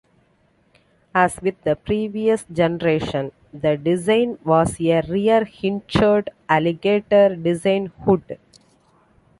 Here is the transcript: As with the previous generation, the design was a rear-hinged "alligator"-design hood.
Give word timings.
As 1.13 1.39
with 1.43 1.61
the 1.61 1.75
previous 1.75 2.43
generation, 2.51 3.31
the 3.53 3.77
design 3.77 4.39
was 4.43 4.81
a 4.81 5.01
rear-hinged 5.07 6.27
"alligator"-design 6.49 7.91
hood. 8.03 8.39